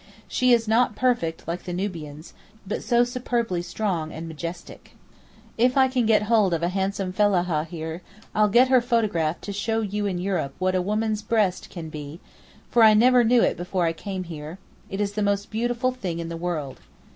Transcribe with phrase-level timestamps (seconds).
[0.27, 2.33] She is not perfect like the Nubians,
[2.65, 4.93] but so superbly strong and majestic.
[5.59, 8.01] If I can get hold of a handsome fellahah here,
[8.33, 12.19] I'll get her photographed to show you in Europe what a woman's breast can be,
[12.71, 16.29] for I never knew it before I came here—it is the most beautiful thing in
[16.29, 16.79] the world.